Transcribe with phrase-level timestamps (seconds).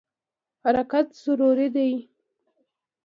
[0.63, 1.91] حرکت ضروري دی.